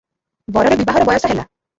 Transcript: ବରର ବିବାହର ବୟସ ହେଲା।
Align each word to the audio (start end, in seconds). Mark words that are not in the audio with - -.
ବରର 0.55 0.77
ବିବାହର 0.79 1.05
ବୟସ 1.11 1.31
ହେଲା। 1.33 1.45